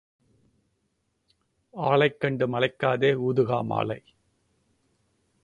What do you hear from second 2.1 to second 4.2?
கண்டு மலைக்காதே ஊது காமாலை.